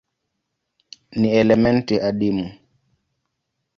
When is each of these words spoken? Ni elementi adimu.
Ni 1.19 1.29
elementi 1.41 1.95
adimu. 2.07 2.45